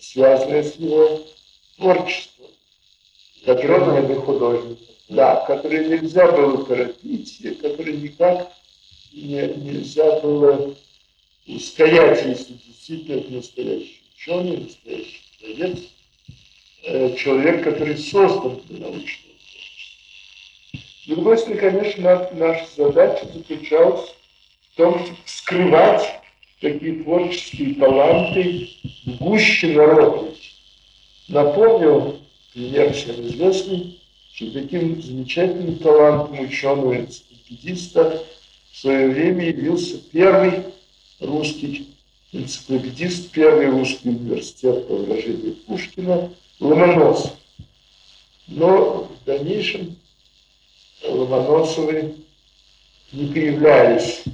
связанная 0.00 0.62
с 0.62 0.76
его 0.76 1.22
творчеством. 1.76 2.46
Которое 3.44 4.02
не 4.02 4.14
художник. 4.14 4.78
Да, 5.08 5.44
которое 5.46 5.86
нельзя 5.88 6.32
было 6.32 6.64
торопить, 6.64 7.40
которое 7.60 7.92
никак 7.92 8.52
не, 9.12 9.46
нельзя 9.56 10.20
было 10.20 10.74
ускорять, 11.46 12.26
если 12.26 12.54
действительно 12.54 13.20
это 13.20 13.32
настоящий 13.32 14.02
ученый, 14.16 14.56
настоящий 14.56 15.22
человек, 15.38 15.78
Э, 16.88 17.16
человек, 17.16 17.64
который 17.64 17.96
создан 17.96 18.60
для 18.68 18.86
научного 18.86 19.34
творчества. 19.50 20.00
С 21.02 21.08
другой 21.08 21.38
стороны, 21.38 21.60
конечно, 21.60 22.30
наша 22.32 22.66
задача 22.76 23.26
заключалась 23.26 24.14
в 24.70 24.76
том, 24.76 25.00
чтобы 25.00 25.18
скрывать 25.24 26.20
такие 26.60 27.02
творческие 27.02 27.74
таланты 27.74 28.70
в 29.04 29.16
гуще 29.16 29.68
народа. 29.68 30.34
Напомнил 31.28 32.20
пример 32.52 32.92
всем 32.92 33.26
известный, 33.26 34.00
что 34.32 34.50
таким 34.52 35.02
замечательным 35.02 35.76
талантом 35.76 36.40
ученого 36.40 36.96
энциклопедиста 36.96 38.22
в 38.72 38.76
свое 38.78 39.08
время 39.08 39.46
явился 39.46 39.98
первый 40.12 40.62
русский 41.20 41.88
энциклопедист, 42.32 43.30
первый 43.30 43.70
русский 43.70 44.10
университет 44.10 44.86
по 44.88 44.94
выражению 44.94 45.54
Пушкина– 45.66 46.32
Ломоносов. 46.60 47.32
Но 48.48 49.04
в 49.04 49.24
дальнейшем 49.24 49.96
Ломоносовы 51.06 52.14
не 53.12 53.26
появлялись 53.26 54.24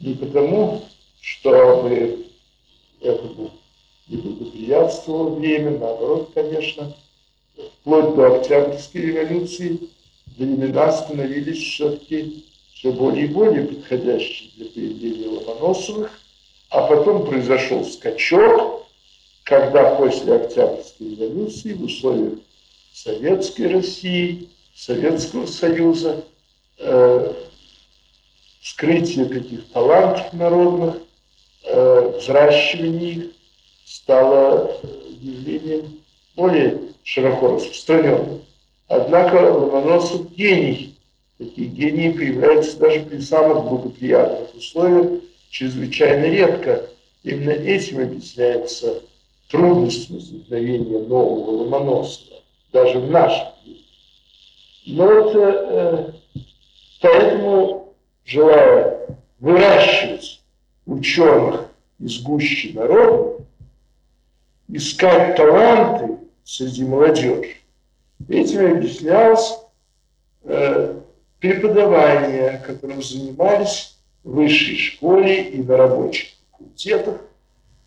не 0.00 0.14
потому, 0.14 0.84
что 1.22 1.82
бы 1.82 2.26
этому 3.00 3.52
не 4.08 4.16
благоприятствовало 4.16 5.36
время, 5.36 5.70
наоборот, 5.78 6.32
конечно, 6.34 6.94
вплоть 7.80 8.14
до 8.16 8.36
Октябрьской 8.36 9.00
революции 9.00 9.78
времена 10.36 10.90
становились 10.92 11.62
все-таки 11.62 12.44
все 12.74 12.90
более 12.90 13.26
и 13.26 13.28
более 13.28 13.66
подходящие 13.66 14.50
для 14.56 14.66
появления 14.66 15.28
Ломоносовых, 15.28 16.10
а 16.70 16.86
потом 16.88 17.26
произошел 17.26 17.84
скачок, 17.84 18.86
когда 19.44 19.94
после 19.94 20.34
Октябрьской 20.34 21.10
революции 21.10 21.74
в 21.74 21.84
условиях 21.84 22.40
Советской 22.92 23.68
России, 23.68 24.48
Советского 24.74 25.46
Союза, 25.46 26.24
э, 26.78 27.32
скрытие 28.62 29.26
таких 29.26 29.68
талантов 29.68 30.32
народных, 30.32 30.96
э, 31.64 32.18
взращивание 32.18 33.12
их 33.12 33.24
стало 33.84 34.70
явлением 35.20 36.00
более 36.36 36.78
широко 37.04 37.54
распространенным. 37.54 38.42
Однако 38.88 39.36
Ломоносов 39.36 40.32
гений. 40.34 40.96
Такие 41.38 41.68
гении 41.68 42.10
появляются 42.10 42.78
даже 42.78 43.00
при 43.00 43.18
самых 43.20 43.64
благоприятных 43.64 44.54
условиях 44.54 45.22
чрезвычайно 45.50 46.26
редко. 46.26 46.88
Именно 47.24 47.50
этим 47.50 48.00
объясняется 48.00 49.02
трудность 49.50 50.10
возникновения 50.10 50.98
нового 50.98 51.62
Ломоносова, 51.62 52.38
даже 52.72 52.98
в 52.98 53.10
нашем 53.10 53.48
мире. 53.64 53.80
Но 54.86 55.10
это, 55.10 55.38
э, 55.38 56.12
поэтому, 57.00 57.94
желая 58.24 59.18
выращивать 59.40 60.41
ученых 60.86 61.66
из 61.98 62.22
гущи 62.22 62.72
народа, 62.74 63.44
искать 64.68 65.36
таланты 65.36 66.18
среди 66.44 66.84
молодежи, 66.84 67.56
этим 68.28 68.76
объяснялось 68.76 69.58
э, 70.44 71.00
преподавание, 71.40 72.62
которым 72.66 73.02
занимались 73.02 73.96
в 74.24 74.32
высшей 74.32 74.76
школе 74.76 75.50
и 75.50 75.62
на 75.62 75.76
рабочих 75.76 76.28
факультетах, 76.50 77.20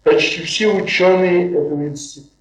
почти 0.04 0.42
все 0.42 0.68
ученые 0.68 1.52
этого 1.52 1.88
института. 1.88 2.32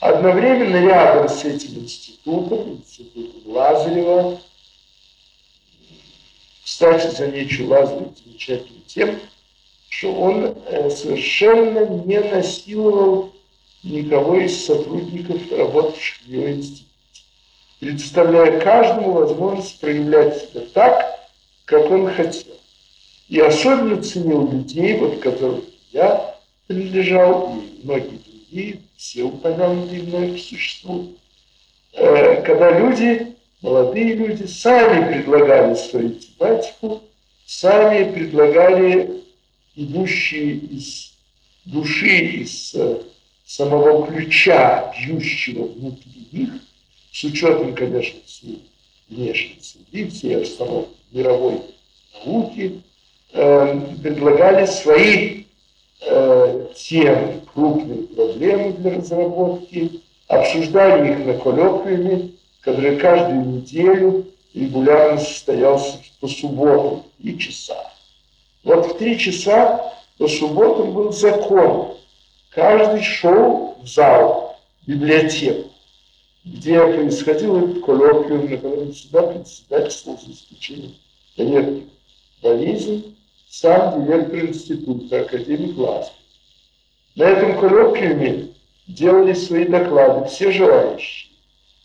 Одновременно 0.00 0.76
рядом 0.76 1.28
с 1.28 1.44
этим 1.44 1.80
институтом, 1.80 2.74
институтом 2.74 3.52
Лазарева, 3.52 4.38
кстати, 6.66 7.14
замечу 7.14 7.64
Лазарев 7.68 8.08
замечательным 8.24 8.82
тем, 8.88 9.20
что 9.88 10.12
он 10.12 10.56
э, 10.66 10.90
совершенно 10.90 11.86
не 12.04 12.18
насиловал 12.18 13.32
никого 13.84 14.40
из 14.40 14.66
сотрудников, 14.66 15.40
работавших 15.52 16.22
в 16.22 16.28
его 16.28 16.50
институте, 16.50 17.22
предоставляя 17.78 18.58
каждому 18.58 19.12
возможность 19.12 19.78
проявлять 19.78 20.38
себя 20.40 20.62
так, 20.74 21.20
как 21.66 21.88
он 21.88 22.12
хотел. 22.12 22.56
И 23.28 23.38
особенно 23.38 24.02
ценил 24.02 24.50
людей, 24.50 24.96
вот 24.96 25.20
которым 25.20 25.62
я 25.92 26.36
принадлежал, 26.66 27.60
и 27.60 27.84
многие 27.84 28.20
другие, 28.26 28.80
все 28.96 29.22
упомянутые 29.22 30.02
мной 30.02 30.32
по 30.32 30.38
существу, 30.38 31.12
э, 31.92 32.42
когда 32.42 32.76
люди, 32.76 33.35
молодые 33.66 34.14
люди, 34.14 34.44
сами 34.44 35.12
предлагали 35.12 35.74
свою 35.74 36.10
тематику, 36.10 37.02
сами 37.46 38.12
предлагали 38.12 39.22
идущие 39.74 40.54
из 40.54 41.12
души, 41.64 42.16
из 42.42 42.74
э, 42.76 43.02
самого 43.44 44.06
ключа, 44.06 44.92
бьющего 44.96 45.64
внутри 45.64 46.28
них, 46.30 46.50
с 47.10 47.24
учетом, 47.24 47.74
конечно, 47.74 48.20
всей 48.24 48.62
внешней 49.08 49.58
среды, 49.60 50.10
всей 50.10 50.36
обстановки 50.36 50.94
мировой 51.10 51.60
науки, 52.24 52.82
э, 53.32 53.80
предлагали 54.00 54.66
свои 54.66 55.44
э, 56.02 56.68
темы, 56.76 57.40
крупные 57.52 58.02
проблемы 58.02 58.72
для 58.74 58.94
разработки, 58.94 60.02
обсуждали 60.28 61.12
их 61.12 61.26
на 61.26 61.34
коллоквиуме, 61.34 62.30
который 62.66 62.96
каждую 62.96 63.46
неделю 63.46 64.26
регулярно 64.52 65.20
состоялся 65.20 66.00
по 66.20 66.26
субботам 66.26 67.04
и 67.20 67.38
часам. 67.38 67.86
Вот 68.64 68.86
в 68.86 68.98
три 68.98 69.16
часа 69.20 69.94
по 70.18 70.26
субботам 70.26 70.92
был 70.92 71.12
закон. 71.12 71.96
Каждый 72.50 73.02
шел 73.02 73.76
в 73.80 73.86
зал, 73.86 74.58
в 74.82 74.88
библиотеку, 74.88 75.70
где 76.44 76.80
происходил 76.80 77.56
этот 77.56 77.84
коллоквиум, 77.84 78.50
на 78.50 78.56
котором 78.56 78.92
всегда 78.92 79.22
председательствовал 79.22 80.18
за 80.18 80.32
исключением 80.32 80.94
редких 81.36 81.84
болезней, 82.42 83.16
сам 83.48 84.04
директор 84.04 84.40
института, 84.40 85.20
академик 85.20 85.78
Ласки. 85.78 86.16
На 87.14 87.26
этом 87.26 87.60
коллоквиуме 87.60 88.48
делали 88.88 89.34
свои 89.34 89.66
доклады 89.66 90.28
все 90.28 90.50
желающие. 90.50 91.35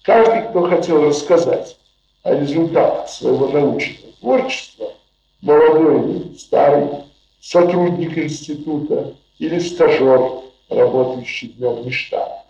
Каждый, 0.04 0.50
кто 0.50 0.64
хотел 0.64 1.06
рассказать 1.06 1.78
о 2.24 2.34
результатах 2.34 3.08
своего 3.08 3.48
научного 3.50 4.14
творчества, 4.20 4.94
молодой 5.42 6.10
или 6.10 6.38
старый, 6.38 6.90
сотрудник 7.40 8.18
института 8.18 9.16
или 9.38 9.60
стажер, 9.60 10.42
работающий 10.70 11.50
днем 11.50 11.84
не 11.84 11.92
штат, 11.92 12.46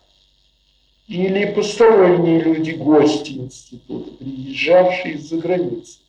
или 1.08 1.54
посторонние 1.54 2.40
люди, 2.40 2.72
гости 2.72 3.32
института, 3.32 4.12
приезжавшие 4.12 5.16
из-за 5.16 5.38
границы. 5.38 6.00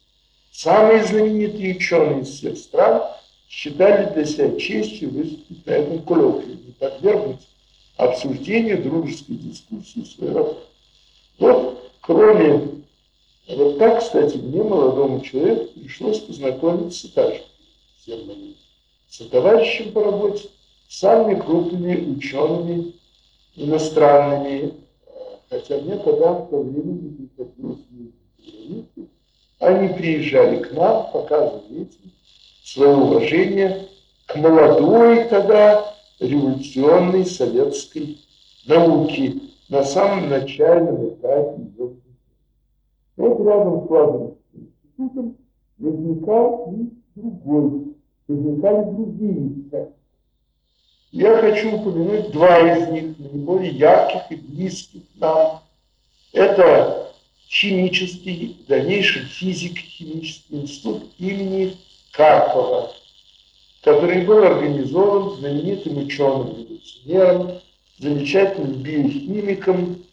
Самые 0.52 1.02
знаменитые 1.02 1.74
ученые 1.74 2.20
из 2.20 2.28
всех 2.28 2.56
стран 2.56 3.02
считали 3.48 4.12
для 4.12 4.24
себя 4.24 4.56
честью 4.60 5.10
выступить 5.10 5.66
на 5.66 5.70
этом 5.72 6.02
коллоквиуме, 6.02 6.72
подвергнуть 6.78 7.48
обсуждению 7.96 8.80
дружеской 8.82 9.36
дискуссии 9.36 10.04
своей 10.04 10.34
работы. 10.34 10.71
Вот, 11.42 11.90
кроме 12.02 12.68
вот 13.48 13.76
так, 13.76 13.98
кстати, 13.98 14.36
мне, 14.36 14.62
молодому 14.62 15.20
человеку, 15.22 15.72
пришлось 15.74 16.20
познакомиться 16.20 17.12
также 17.12 17.42
всем 17.98 18.26
моим 18.28 18.54
товарищем 19.28 19.90
по 19.90 20.04
работе, 20.04 20.48
с 20.88 21.00
самыми 21.00 21.40
крупными 21.40 22.12
учеными 22.12 22.94
иностранными, 23.56 24.74
хотя 25.50 25.78
мне 25.78 25.96
тогда 25.96 26.32
в 26.32 26.48
то 26.48 26.62
время 26.62 26.92
не 26.92 27.26
приходилось 27.26 27.80
Они 29.58 29.88
приезжали 29.94 30.62
к 30.62 30.72
нам, 30.74 31.10
показывали 31.10 31.82
этим 31.82 32.12
свое 32.62 32.94
уважение 32.94 33.88
к 34.26 34.36
молодой 34.36 35.24
тогда 35.24 35.92
революционной 36.20 37.26
советской 37.26 38.18
науке 38.64 39.51
на 39.72 39.82
самом 39.84 40.28
начальном 40.28 41.08
этапе 41.08 41.62
ее 41.62 41.92
вот 43.16 43.40
рядом 43.40 43.86
с 43.86 43.90
Лазаревским 43.90 44.38
институтом 44.54 45.36
возникал 45.78 46.74
и 46.74 46.90
другой, 47.14 47.94
возникали 48.28 48.84
другие 48.90 49.70
центры. 49.70 49.94
Я 51.10 51.38
хочу 51.38 51.74
упомянуть 51.74 52.32
два 52.32 52.58
из 52.58 52.88
них, 52.90 53.18
наиболее 53.18 53.72
ярких 53.72 54.30
и 54.30 54.36
близких 54.36 55.02
нам. 55.14 55.62
Это 56.34 57.10
химический, 57.48 58.62
в 58.64 58.68
дальнейшем 58.68 59.22
физико-химический 59.22 60.60
институт 60.60 61.04
имени 61.16 61.78
Карпова, 62.12 62.90
который 63.82 64.26
был 64.26 64.44
организован 64.44 65.38
знаменитым 65.38 65.96
ученым-революционером, 65.96 67.62
замечательным 68.02 68.82
биохимиком 68.82 70.04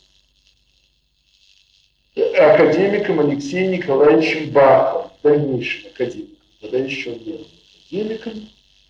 академиком 2.15 3.19
Алексеем 3.19 3.71
Николаевичем 3.71 4.51
Бахом, 4.51 5.11
дальнейшим 5.23 5.89
академиком, 5.89 6.37
тогда 6.61 6.77
еще 6.77 7.15
не 7.15 7.33
был 7.33 7.47
академиком. 7.81 8.49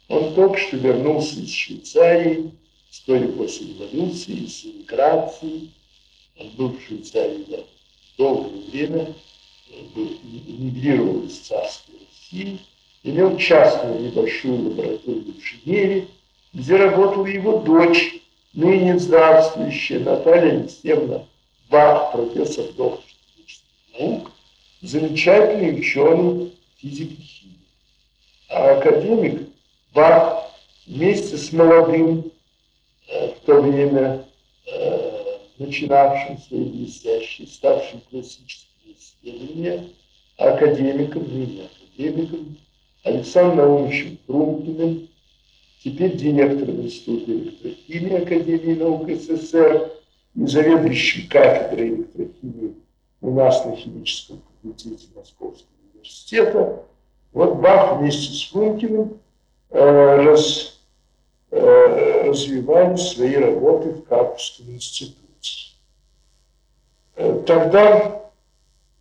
Он 0.10 0.34
только 0.34 0.58
что 0.58 0.76
вернулся 0.78 1.40
из 1.40 1.50
Швейцарии, 1.50 2.52
вскоре 2.90 3.30
после 3.30 3.68
революции, 3.68 4.34
из 4.34 4.66
эмиграции. 4.66 5.70
Он 6.38 6.50
был 6.58 6.70
в 6.70 6.86
Швейцарии 6.86 7.46
да, 7.48 7.58
долгое 8.18 8.62
время, 8.70 9.14
эмигрировал 9.96 11.26
из 11.26 11.38
царской 11.38 11.96
России, 12.10 12.60
имел 13.04 13.38
частную 13.38 14.02
небольшую 14.02 14.72
лабораторию 14.72 15.36
в 15.40 15.42
Женеве, 15.42 16.08
где 16.54 16.76
работала 16.76 17.28
его 17.28 17.60
дочь, 17.60 18.20
ныне 18.54 18.98
здравствующая 18.98 20.00
Наталья 20.00 20.60
Алексеевна 20.60 21.26
Бах, 21.70 22.12
профессор 22.12 22.66
доктор 22.74 23.04
наук, 23.98 24.32
замечательный 24.82 25.80
ученый 25.80 26.54
физик 26.78 27.12
и 27.12 27.22
химик. 27.22 27.58
А 28.50 28.78
академик 28.78 29.50
Бах 29.94 30.52
вместе 30.88 31.38
с 31.38 31.52
молодым 31.54 32.32
э, 33.08 33.28
в 33.28 33.46
то 33.46 33.62
время 33.62 34.26
э, 34.66 35.38
начинавшим 35.60 36.38
свои 36.40 36.64
блестящие, 36.64 37.48
ставшим 37.48 38.02
классические 38.10 38.96
исследования, 38.98 39.90
академиком, 40.38 41.24
ныне 41.24 41.66
академиком, 41.66 42.58
Александром 43.04 43.58
Наумовичем 43.58 44.18
Фрумкиным, 44.26 45.09
теперь 45.84 46.16
директором 46.16 46.82
Института 46.82 47.32
электрохимии 47.32 48.22
Академии 48.22 48.76
наук 48.76 49.10
СССР 49.10 49.92
и 50.36 50.46
заведующим 50.46 51.30
кафедрой 51.30 51.90
электрохимии 51.90 52.76
у 53.22 53.32
нас 53.32 53.66
на 53.66 53.76
химическом 53.76 54.42
факультете 54.42 55.08
Московского 55.16 55.68
университета. 55.94 56.84
Вот 57.32 57.56
Бах 57.56 58.00
вместе 58.00 58.34
с 58.34 58.50
Функиным 58.52 59.20
э, 59.70 60.24
раз, 60.24 60.80
э, 61.52 62.28
развивали 62.28 62.96
свои 62.96 63.36
работы 63.36 63.90
в 63.90 64.04
Карповском 64.04 64.72
институте. 64.72 65.76
Э, 67.16 67.42
тогда 67.46 68.22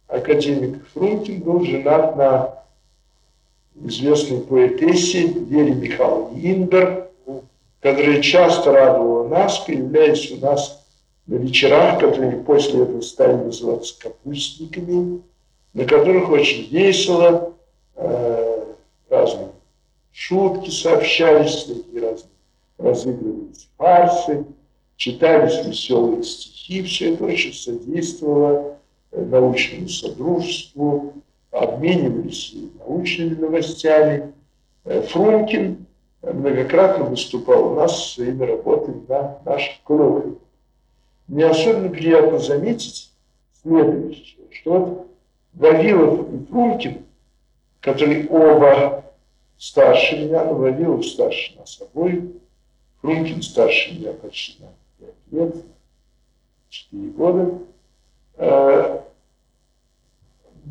академик 0.09 0.87
Фрункин 0.89 1.41
был 1.43 1.65
женат 1.65 2.17
на 2.17 2.59
известной 3.85 4.41
поэтессе 4.41 5.27
Вере 5.27 5.75
Михайловне 5.75 6.53
Инбер, 6.53 7.09
которая 7.81 8.21
часто 8.21 8.73
радовала 8.73 9.29
нас, 9.29 9.59
появляясь 9.59 10.31
у 10.33 10.37
нас 10.39 10.85
на 11.27 11.37
вечерах, 11.37 12.01
которые 12.01 12.39
после 12.39 12.83
этого 12.83 13.01
стали 13.01 13.35
называться 13.35 13.99
капустниками, 14.01 15.23
на 15.75 15.85
которых 15.85 16.31
очень 16.31 16.69
весело, 16.71 17.55
э, 17.97 18.65
разные 19.11 19.49
шутки 20.13 20.71
сообщались, 20.71 21.65
такие 21.65 22.03
разные 22.03 22.31
разыгрывались 22.79 23.69
фарсы, 23.77 24.45
читались 24.97 25.65
веселые 25.65 26.23
стихи, 26.23 26.83
все 26.83 27.15
это 27.15 27.25
очень 27.25 27.53
содействовало 27.53 28.79
научному 29.13 29.89
содружеству, 29.89 31.15
обменивались 31.51 32.55
научными 32.79 33.35
новостями. 33.35 34.33
Э, 34.85 35.03
Фрумкин 35.03 35.87
многократно 36.23 37.05
выступал 37.05 37.73
у 37.73 37.75
нас 37.75 38.13
своими 38.13 38.45
работами 38.45 39.05
на 39.09 39.39
наших 39.45 39.83
коллоквиумах. 39.85 40.39
Мне 41.29 41.47
особенно 41.47 41.91
приятно 41.91 42.39
заметить 42.39 43.13
следующее, 43.63 44.47
что 44.51 44.79
вот 44.79 45.07
Вавилов 45.55 46.33
и 46.33 46.47
Фрумкин, 46.47 47.05
которые 47.81 48.29
оба 48.29 49.05
старше 49.59 50.25
меня, 50.25 50.45
но 50.45 50.55
Вавилов 50.55 51.05
старше 51.05 51.57
нас 51.59 51.81
обоих, 51.81 52.25
Фрумкин 53.03 53.43
старше 53.43 53.95
меня 53.95 54.13
почти 54.13 54.63
на 54.63 54.69
5 55.07 55.15
лет, 55.33 55.57
4 56.71 57.11
года, 57.11 57.59
э, 58.37 59.01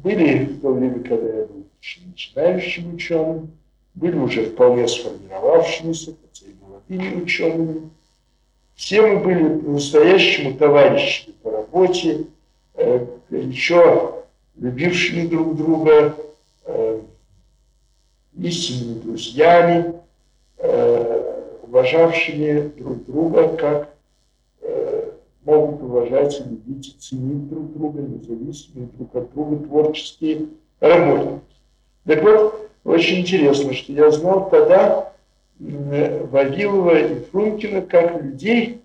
были 0.07 0.45
в 0.45 0.61
то 0.61 0.71
время, 0.71 1.03
когда 1.03 1.27
я 1.27 1.45
был 1.45 1.65
начинающим 2.05 2.95
ученым, 2.95 3.51
были 3.93 4.17
уже 4.17 4.45
вполне 4.45 4.87
сформировавшимися, 4.87 6.13
хотя 6.21 6.45
и 6.45 6.55
молодыми 6.61 7.23
учеными. 7.23 7.89
Все 8.75 9.01
мы 9.01 9.19
были 9.19 9.59
по-настоящему 9.59 10.57
товарищами 10.57 11.33
по 11.41 11.51
работе, 11.51 12.25
э, 12.75 13.05
еще 13.31 14.23
любившими 14.55 15.27
друг 15.27 15.57
друга, 15.57 16.15
э, 16.65 17.01
истинными 18.39 18.99
друзьями, 18.99 19.93
э, 20.57 21.43
уважавшими 21.63 22.71
друг 22.77 23.05
друга, 23.05 23.47
как 23.57 23.83
э, 23.83 23.96
могут 25.47 25.81
уважать 25.81 26.41
любить 26.45 26.89
и 26.89 26.99
ценить 26.99 27.47
друг 27.47 27.73
друга, 27.73 28.01
независимые 28.01 28.89
друг 28.93 29.15
от 29.15 29.33
друга 29.33 29.65
творческие 29.65 30.47
работники. 30.81 31.41
Так 32.05 32.21
вот, 32.21 32.69
очень 32.83 33.21
интересно, 33.21 33.73
что 33.73 33.93
я 33.93 34.11
знал 34.11 34.49
тогда 34.49 35.13
Вавилова 35.59 36.99
и 36.99 37.19
Фрумкина 37.31 37.81
как 37.81 38.21
людей, 38.21 38.81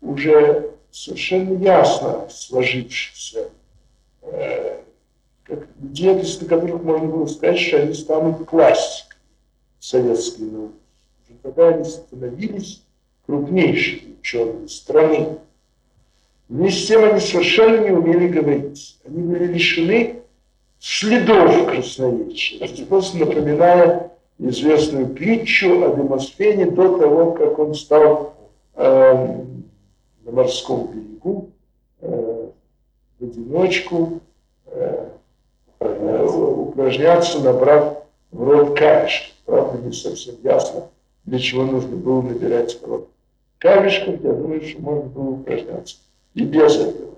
уже 0.00 0.70
совершенно 0.90 1.56
ясно 1.62 2.28
сложившихся 2.28 3.50
э, 4.22 4.80
как 5.44 5.68
людей, 5.80 6.14
на 6.14 6.48
которых 6.48 6.82
можно 6.82 7.08
было 7.08 7.26
сказать, 7.26 7.60
что 7.60 7.78
они 7.78 7.94
станут 7.94 8.44
классиками 8.46 9.20
советской 9.78 10.42
науки. 10.42 10.74
Уже 11.28 11.38
тогда 11.42 11.68
они 11.68 11.84
становились 11.84 12.82
крупнейшими 13.24 14.16
учеными 14.20 14.66
страны. 14.66 15.38
Вместе 16.52 16.84
с 16.84 16.86
тем 16.88 17.04
они 17.04 17.18
совершенно 17.18 17.82
не 17.82 17.90
умели 17.90 18.28
говорить. 18.28 18.98
Они 19.06 19.22
были 19.22 19.46
лишены 19.54 20.16
следов 20.78 21.66
красноречия. 21.66 22.68
Просто 22.84 23.16
напоминая 23.16 24.10
известную 24.38 25.06
притчу 25.06 25.82
о 25.82 25.96
Демосфене 25.96 26.70
до 26.70 26.98
того, 26.98 27.32
как 27.32 27.58
он 27.58 27.74
стал 27.74 28.34
э, 28.74 29.14
на 30.24 30.30
морском 30.30 30.90
берегу 30.92 31.48
э, 32.02 32.48
в 33.18 33.24
одиночку 33.24 34.20
Э, 35.80 36.26
упражняться, 36.26 37.40
набрав 37.40 38.04
в 38.30 38.44
рот 38.44 38.78
камешки. 38.78 39.32
Правда, 39.46 39.78
не 39.78 39.92
совсем 39.92 40.34
ясно, 40.42 40.88
для 41.24 41.38
чего 41.38 41.64
нужно 41.64 41.96
было 41.96 42.20
набирать 42.20 42.78
в 42.78 42.86
рот 42.86 43.08
камешков. 43.58 44.22
Я 44.22 44.32
думаю, 44.32 44.62
что 44.62 44.80
можно 44.80 45.08
было 45.08 45.30
упражняться 45.30 45.96
и 46.34 46.44
без 46.44 46.76
этого, 46.76 47.14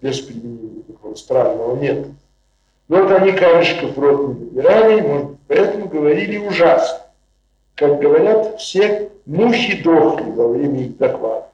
без 0.00 0.20
применения 0.20 0.82
такого 0.82 1.14
странного 1.14 1.76
метода. 1.76 2.14
Но 2.88 3.02
вот 3.02 3.12
они 3.12 3.32
камешков 3.32 3.96
в 3.96 4.00
рот 4.00 4.28
не 4.28 4.44
набирали, 4.46 5.00
может, 5.00 5.28
поэтому 5.46 5.86
говорили 5.88 6.38
ужасно. 6.38 7.00
Как 7.76 8.00
говорят, 8.00 8.60
все 8.60 9.10
мухи 9.26 9.82
дохли 9.82 10.30
во 10.30 10.48
время 10.48 10.86
их 10.86 10.96
докладов. 10.98 11.46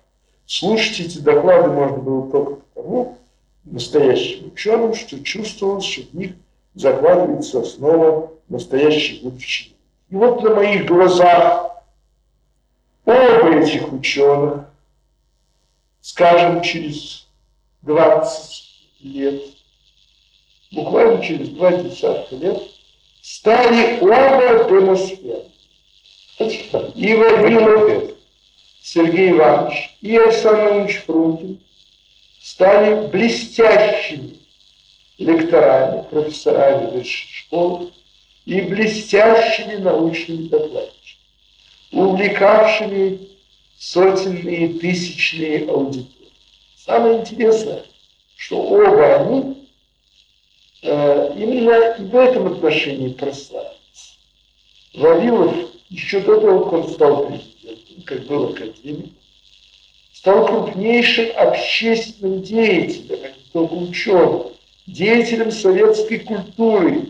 Слушать 0.46 1.00
эти 1.00 1.18
доклады 1.18 1.68
можно 1.68 1.98
было 1.98 2.30
только 2.30 2.54
потому, 2.74 3.18
настоящим 3.64 4.46
ученым, 4.46 4.94
что 4.94 5.22
чувствовал, 5.22 5.80
что 5.80 6.02
в 6.02 6.14
них 6.14 6.32
закладывается 6.74 7.60
основа 7.60 8.32
настоящей 8.48 9.22
будущего. 9.22 9.74
И 10.08 10.14
вот 10.14 10.42
на 10.42 10.54
моих 10.54 10.86
глазах 10.86 11.82
оба 13.04 13.56
этих 13.56 13.92
ученых, 13.92 14.65
скажем, 16.06 16.62
через 16.62 17.26
20 17.82 18.64
лет, 19.00 19.42
буквально 20.70 21.20
через 21.20 21.48
два 21.48 21.72
десятка 21.72 22.36
лет, 22.36 22.62
стали 23.22 23.98
оба 24.00 24.68
демосферы. 24.70 25.42
И 26.94 27.12
Вавилов 27.12 28.12
Сергей 28.80 29.32
Иванович, 29.32 29.96
и 30.00 30.16
Александр 30.16 30.92
Фрункин, 31.06 31.60
стали 32.40 33.08
блестящими 33.08 34.36
лекторами, 35.18 36.04
профессорами 36.08 36.98
высших 36.98 37.30
школ 37.30 37.90
и 38.44 38.60
блестящими 38.60 39.74
научными 39.74 40.46
докладчиками, 40.46 40.90
увлекавшими 41.90 43.35
сотенные 43.78 44.68
тысячные 44.80 45.68
аудитории. 45.68 46.32
Самое 46.76 47.20
интересное, 47.20 47.82
что 48.36 48.60
оба 48.60 49.16
они 49.16 49.68
э, 50.82 51.32
именно 51.36 51.96
в 51.98 52.16
этом 52.16 52.46
отношении 52.52 53.12
прославились. 53.12 54.18
Вавилов 54.94 55.54
еще 55.90 56.20
до 56.20 56.40
того, 56.40 56.64
как 56.64 56.72
он 56.72 56.88
стал 56.90 57.26
президентом, 57.26 58.02
как 58.04 58.26
был 58.26 58.44
академик, 58.50 59.12
стал 60.12 60.46
крупнейшим 60.46 61.26
общественным 61.36 62.42
деятелем, 62.42 63.18
а 63.22 63.28
не 63.28 63.52
только 63.52 63.72
ученым, 63.74 64.42
деятелем 64.86 65.50
советской 65.50 66.20
культуры, 66.20 67.08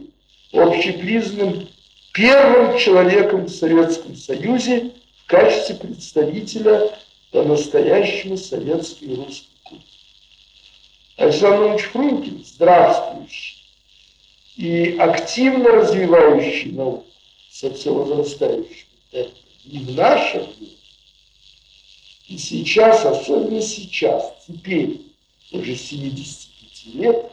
общепризнанным 0.52 1.68
первым 2.12 2.78
человеком 2.78 3.44
в 3.44 3.50
Советском 3.50 4.16
Союзе 4.16 4.92
качестве 5.26 5.76
представителя 5.76 6.98
по-настоящему 7.32 8.36
советской 8.36 9.04
и 9.04 9.14
русской 9.14 9.48
культуры. 9.64 9.90
Александр 11.16 11.56
Иванович 11.62 11.82
Фрункин, 11.84 12.44
здравствующий 12.44 13.62
и 14.56 14.96
активно 14.98 15.70
развивающий 15.70 16.72
науку 16.72 17.06
со 17.50 17.72
все 17.74 17.92
возрастающим 17.92 18.86
и 19.64 19.78
в 19.78 19.96
нашем 19.96 20.46
мире, 20.60 20.76
и 22.28 22.38
сейчас, 22.38 23.04
особенно 23.04 23.60
сейчас, 23.60 24.44
теперь, 24.46 25.00
уже 25.52 25.74
75 25.76 26.94
лет, 26.94 27.32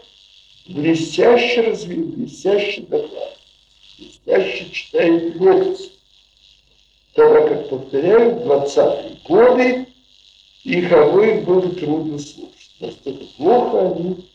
блестяще 0.67 1.61
развил, 1.61 2.07
блестяще 2.07 2.81
доклад, 2.81 3.39
блестяще 3.97 4.69
читает 4.71 5.35
лекции. 5.35 5.92
Тогда, 7.13 7.47
как 7.47 7.69
повторяю, 7.69 8.35
в 8.35 8.47
20-е 8.47 9.17
годы 9.25 9.87
их 10.63 10.91
обоих 10.91 11.45
было 11.45 11.69
трудно 11.69 12.17
слушать. 12.17 12.71
Настолько 12.79 13.25
плохо 13.37 13.91
они, 13.91 14.29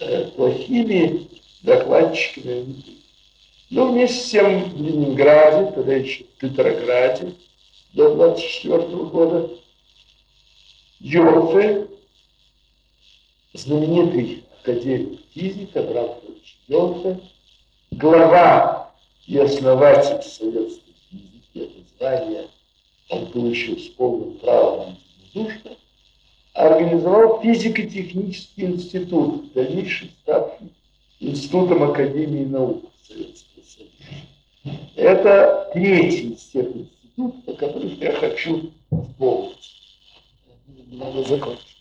э, 0.00 0.24
плохими 0.36 1.28
докладчиками 1.62 2.52
они 2.52 2.72
были. 2.72 2.98
Но 3.70 3.92
вместе 3.92 4.20
с 4.20 4.30
тем 4.30 4.70
в 4.70 4.82
Ленинграде, 4.82 5.72
тогда 5.72 5.94
еще 5.94 6.24
в 6.24 6.38
Петрограде, 6.38 7.34
до 7.94 8.14
24 8.14 8.80
года, 9.04 9.50
Йоффе, 11.00 11.86
знаменитый 13.54 14.44
академик 14.60 15.20
физик 15.32 15.76
Абрам 15.76 16.16
Йоффе, 16.66 17.20
глава 17.90 18.92
и 19.26 19.38
основатель 19.38 20.22
советской 20.22 20.87
звание 21.98 22.48
он 23.08 23.26
получил 23.32 23.78
с 23.78 23.88
полным 23.88 24.34
правом 24.38 24.96
единодушно, 25.34 25.76
организовал 26.54 27.40
физико-технический 27.40 28.64
институт, 28.64 29.44
в 29.44 29.52
дальнейшем 29.52 30.10
ставший 30.22 30.72
Институтом 31.20 31.82
Академии 31.82 32.44
наук 32.44 32.84
Советского 33.06 33.64
Союза. 33.64 34.80
Это 34.94 35.70
третий 35.72 36.34
из 36.34 36.44
тех 36.44 36.66
институтов, 36.66 37.48
о 37.48 37.52
которых 37.54 38.00
я 38.00 38.12
хочу 38.12 38.70
вспомнить. 38.90 39.54
Надо 40.90 41.22
закончить. 41.24 41.77